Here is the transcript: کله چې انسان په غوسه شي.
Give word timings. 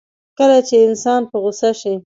کله 0.37 0.57
چې 0.67 0.75
انسان 0.87 1.21
په 1.29 1.35
غوسه 1.41 1.69
شي. 1.81 1.93